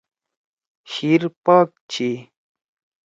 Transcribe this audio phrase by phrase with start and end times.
[0.91, 2.09] شیِر پاک چھی۔